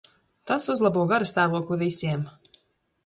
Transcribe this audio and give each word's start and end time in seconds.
Tas 0.51 0.65
uzlabo 0.75 1.05
garastāvokli 1.13 1.79
visiem. 1.83 2.25